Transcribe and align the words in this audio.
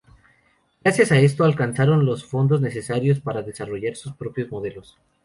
Gracias 0.83 1.11
a 1.11 1.19
esto, 1.19 1.43
alcanzaron 1.43 2.07
los 2.07 2.25
fondos 2.25 2.59
necesarios 2.59 3.19
para 3.19 3.43
desarrollar 3.43 3.95
sus 3.95 4.15
propios 4.15 4.49
modelos. 4.49 4.97